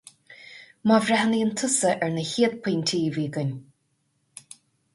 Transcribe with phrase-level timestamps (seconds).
[0.89, 3.55] Má bhreathnaíonn tusa ar na chéad pointí a bhí againn.